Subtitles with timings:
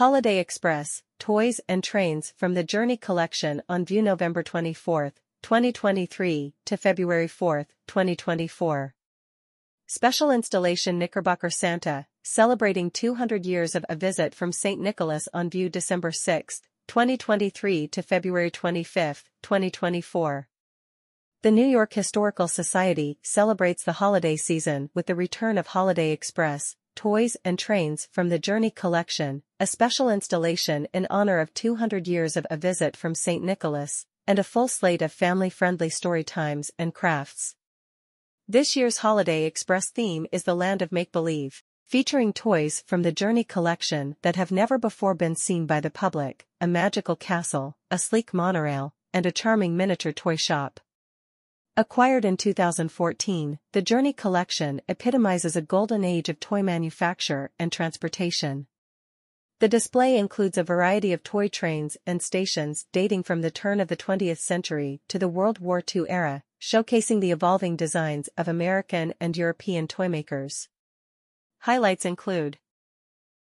[0.00, 6.76] Holiday Express, Toys and Trains from the Jerni Collection on view November 24, 2023 to
[6.78, 8.94] February 4, 2024.
[9.86, 14.80] Special installation Knickerbocker Santa, celebrating 200 years of a visit from St.
[14.80, 20.48] Nicholas on view December 6, 2023 to February 25, 2024.
[21.42, 26.74] The New York Historical Society celebrates the holiday season with the return of Holiday Express,
[26.94, 32.36] Toys and Trains from the Jerni Collection, a special installation in honor of 200 years
[32.36, 33.42] of A Visit from St.
[33.42, 37.56] Nicholas, and a full slate of family-friendly story times and crafts.
[38.46, 43.46] This year's Holiday Express theme is the Land of Make-Believe, featuring toys from the Jerni
[43.46, 48.34] collection that have never before been seen by the public, a magical castle, a sleek
[48.34, 50.80] monorail, and a charming miniature toy shop.
[51.76, 58.66] Acquired in 2014, the Jerni collection epitomizes a golden age of toy manufacture and transportation.
[59.60, 63.86] The display includes a variety of toy trains and stations dating from the turn of
[63.86, 69.14] the 20th century to the World War II era, showcasing the evolving designs of American
[69.20, 70.66] and European toymakers.
[71.60, 72.58] Highlights include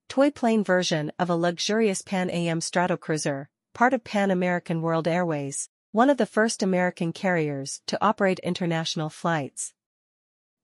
[0.09, 5.71] Toy plane version of a luxurious Pan Am Stratocruiser, part of Pan American World Airways,
[5.99, 9.75] one of the first American carriers to operate international flights.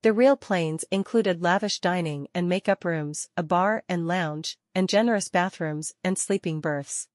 [0.03, 5.27] The real planes included lavish dining and makeup rooms, a bar and lounge, and generous
[5.27, 7.09] bathrooms and sleeping berths.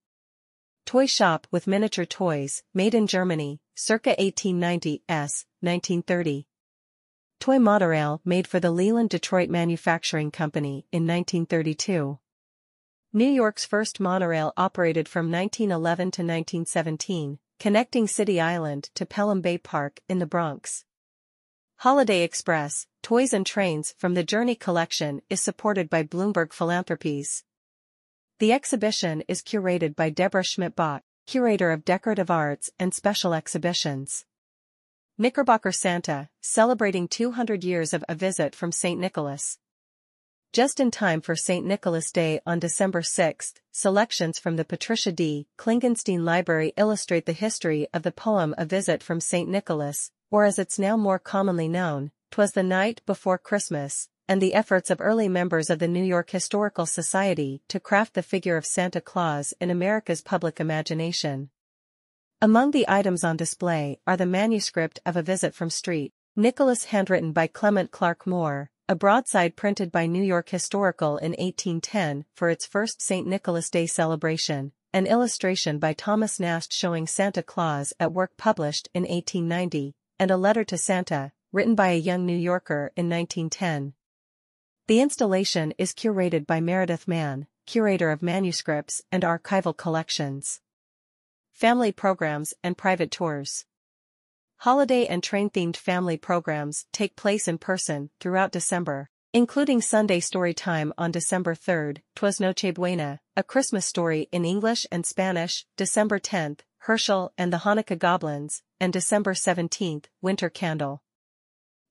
[0.85, 5.45] Toy shop with miniature toys, made in Germany, circa 1890 s.
[5.61, 6.45] 1930.
[7.39, 12.19] Toy monorail made for the Leland Detroit Manufacturing Company in 1932.
[13.13, 19.57] New York's first monorail operated from 1911 to 1917, connecting City Island to Pelham Bay
[19.57, 20.85] Park in the Bronx.
[21.79, 27.43] Holiday Express, Toys and Trains from the Jerni Collection is supported by Bloomberg Philanthropies.
[28.39, 34.23] The exhibition is curated by Deborah Schmidt-Bach, curator of decorative arts and special exhibitions.
[35.17, 38.97] Knickerbocker Santa, celebrating 200 years of a visit from St.
[38.97, 39.57] Nicholas.
[40.51, 41.63] Just in time for St.
[41.63, 45.45] Nicholas Day on December 6, selections from the Patricia D.
[45.59, 49.47] Klingenstein Library illustrate the history of the poem A Visit from St.
[49.47, 54.55] Nicholas, or as it's now more commonly known, Twas the Night Before Christmas, and the
[54.55, 58.65] efforts of early members of the New York Historical Society to craft the figure of
[58.65, 61.51] Santa Claus in America's public imagination.
[62.41, 66.11] Among the items on display are the manuscript of A Visit from St.
[66.35, 72.25] Nicholas handwritten by Clement Clarke Moore, a broadside printed by New York Historical in 1810
[72.33, 73.27] for its first St.
[73.27, 79.03] Nicholas Day celebration, an illustration by Thomas Nast showing Santa Claus at work published in
[79.03, 83.93] 1890, and a letter to Santa, written by a young New Yorker in 1910.
[84.87, 90.61] The installation is curated by Meredith Mann, curator of manuscripts and archival collections.
[91.51, 93.65] Family programs and private tours.
[94.63, 100.91] Holiday and train-themed family programs take place in person throughout December, including Sunday story time
[100.97, 106.59] on December 3rd, Twas Noche Buena, a Christmas story in English and Spanish, December 10th,
[106.79, 111.03] Herschel and the Hanukkah Goblins, and December 17th, Winter Candle.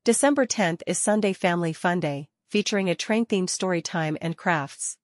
[0.05, 4.99] December 10th is Sunday Family Fun Day, featuring a train-themed story time and crafts.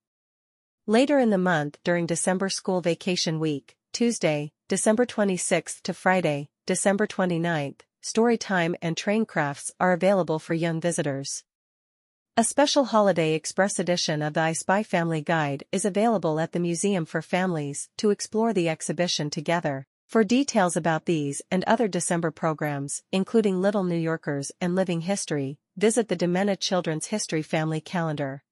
[0.86, 7.06] Later in the month during December school vacation week, Tuesday, December 26th to Friday, December
[7.06, 11.44] 29th, Storytime and train crafts are available for young visitors.
[12.38, 16.58] A special Holiday Express edition of the I Spy Family Guide is available at the
[16.58, 19.86] Museum for Families to explore the exhibition together.
[20.08, 25.58] For details about these and other December programs, including Little New Yorkers and Living History,
[25.76, 28.42] visit the DiMenna Children's History Family Calendar.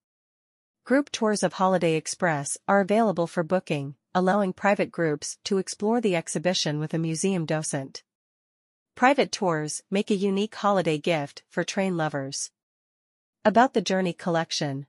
[0.85, 6.15] Group tours of Holiday Express are available for booking, allowing private groups to explore the
[6.15, 8.03] exhibition with a museum docent.
[8.95, 12.51] Private tours make a unique holiday gift for train lovers.
[13.45, 14.87] About the Jerni Collection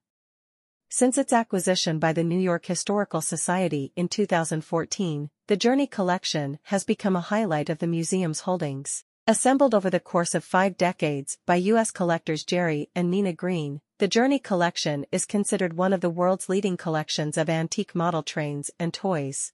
[0.89, 6.83] Since its acquisition by the New York Historical Society in 2014, the Jerni Collection has
[6.83, 9.05] become a highlight of the museum's holdings.
[9.25, 11.91] Assembled over the course of five decades by U.S.
[11.91, 16.75] collectors Jerry and Nina Green, the Jerni collection is considered one of the world's leading
[16.75, 19.53] collections of antique model trains and toys.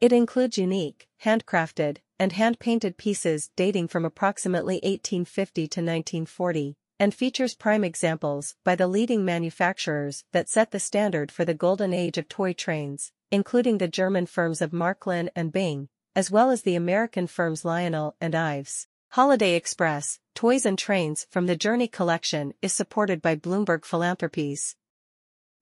[0.00, 7.56] It includes unique, handcrafted, and hand-painted pieces dating from approximately 1850 to 1940, and features
[7.56, 12.28] prime examples by the leading manufacturers that set the standard for the golden age of
[12.28, 17.26] toy trains, including the German firms of Märklin and Bing, as well as the American
[17.26, 18.86] firms Lionel and Ives.
[19.12, 24.76] Holiday Express, Toys and Trains from the Jerni collection is supported by Bloomberg Philanthropies.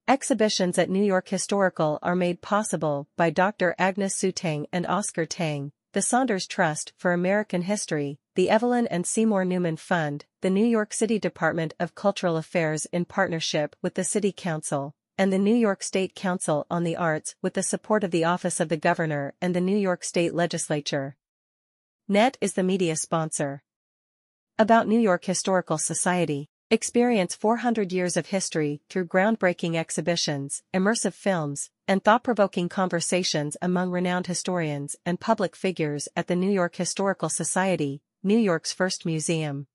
[0.07, 3.75] Exhibitions at New York Historical are made possible by Dr.
[3.79, 9.07] Agnes Sue Tang and Oscar Tang, the Saunders Trust for American History, the Evelyn and
[9.07, 14.05] Seymour Newman Fund, the New York City Department of Cultural Affairs in partnership with the
[14.05, 18.11] City Council, and the New York State Council on the Arts with the support of
[18.11, 21.17] the Office of the Governor and the New York State Legislature.
[22.07, 23.63] NET is the media sponsor.
[24.59, 31.69] About New York Historical Society Experience 400 years of history through groundbreaking exhibitions, immersive films,
[31.87, 38.01] and thought-provoking conversations among renowned historians and public figures at the New York Historical Society,
[38.23, 39.67] New York's first museum.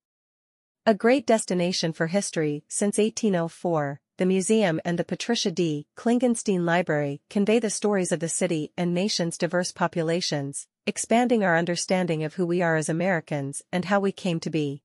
[0.88, 5.88] A great destination for history since 1804, the museum and the Patricia D.
[5.98, 12.24] Klingenstein Library convey the stories of the city and nation's diverse populations, expanding our understanding
[12.24, 14.84] of who we are as Americans and how we came to be.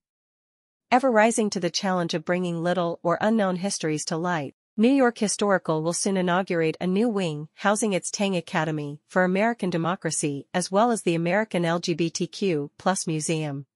[0.90, 5.18] Ever rising to the challenge of bringing little or unknown histories to light, New York
[5.18, 10.72] Historical will soon inaugurate a new wing housing its Tang Academy for American Democracy as
[10.72, 13.66] well as the American LGBTQ Plus Museum.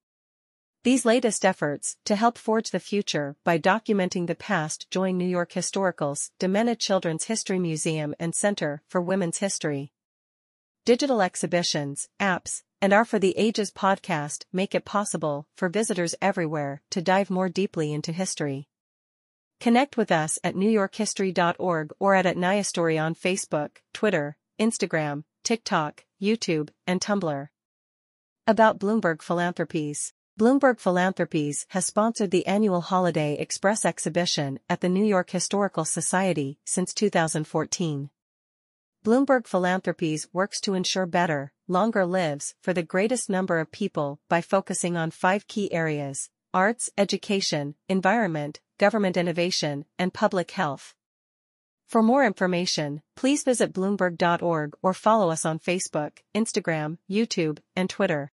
[0.82, 5.52] These latest efforts to help forge the future by documenting the past join New York
[5.52, 9.92] Historical's DiMenna Children's History Museum and Center for Women's History.
[10.86, 16.80] Digital exhibitions, apps, and Our For the Ages podcast make it possible for visitors everywhere
[16.88, 18.66] to dive more deeply into history.
[19.60, 27.02] Connect with us at newyorkhistory.org or at Story on Facebook, Twitter, Instagram, TikTok, YouTube, and
[27.02, 27.48] Tumblr.
[28.46, 35.04] About Bloomberg Philanthropies Bloomberg Philanthropies has sponsored the annual Holiday Express exhibition at the New
[35.04, 38.08] York Historical Society since 2014.
[39.04, 44.40] Bloomberg Philanthropies works to ensure better, longer lives for the greatest number of people by
[44.40, 50.94] focusing on five key areas arts, education, environment, government innovation, and public health.
[51.86, 58.32] For more information, please visit Bloomberg.org or follow us on Facebook, Instagram, YouTube, and Twitter.